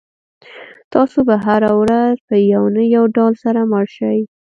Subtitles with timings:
[0.93, 4.19] تاسو به هره ورځ په یو نه یو ډول سره مړ شئ.